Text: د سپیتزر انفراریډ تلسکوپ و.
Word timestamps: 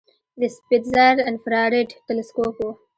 د 0.39 0.41
سپیتزر 0.55 1.15
انفراریډ 1.29 1.89
تلسکوپ 2.07 2.55
و. 2.65 2.67